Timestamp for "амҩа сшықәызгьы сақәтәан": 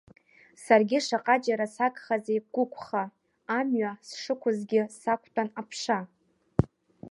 3.57-5.49